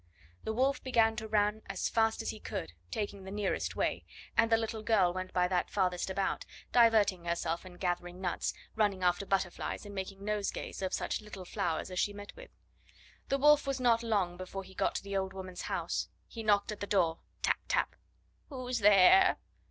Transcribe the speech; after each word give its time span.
The 0.45 0.51
Wolf 0.51 0.83
began 0.83 1.15
to 1.17 1.27
run 1.27 1.61
as 1.69 1.87
fast 1.87 2.23
as 2.23 2.31
he 2.31 2.39
could, 2.39 2.73
taking 2.89 3.23
the 3.23 3.29
nearest 3.29 3.75
way, 3.75 4.03
and 4.35 4.51
the 4.51 4.57
little 4.57 4.81
girl 4.81 5.13
went 5.13 5.31
by 5.31 5.47
that 5.49 5.69
farthest 5.69 6.09
about, 6.09 6.43
diverting 6.71 7.25
herself 7.25 7.67
in 7.67 7.75
gathering 7.75 8.19
nuts, 8.19 8.51
running 8.75 9.03
after 9.03 9.27
butterflies, 9.27 9.85
and 9.85 9.93
making 9.93 10.25
nosegays 10.25 10.81
of 10.81 10.91
such 10.91 11.21
little 11.21 11.45
flowers 11.45 11.91
as 11.91 11.99
she 11.99 12.13
met 12.13 12.35
with. 12.35 12.49
The 13.29 13.37
Wolf 13.37 13.67
was 13.67 13.79
not 13.79 14.01
long 14.01 14.37
before 14.37 14.63
he 14.63 14.73
got 14.73 14.95
to 14.95 15.03
the 15.03 15.15
old 15.15 15.33
woman's 15.33 15.61
house. 15.69 16.07
He 16.27 16.41
knocked 16.41 16.71
at 16.71 16.79
the 16.79 16.87
door 16.87 17.19
tap, 17.43 17.59
tap. 17.67 17.95
"Who's 18.49 18.79
there?" 18.79 19.37